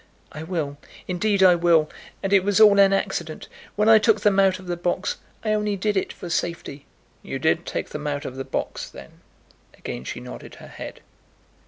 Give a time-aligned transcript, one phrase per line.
[0.31, 1.87] "I will; indeed I will.
[2.23, 3.47] And it was all an accident.
[3.75, 6.87] When I took them out of the box, I only did it for safety."
[7.21, 9.21] "You did take them out of the box then?"
[9.77, 11.01] Again she nodded her head.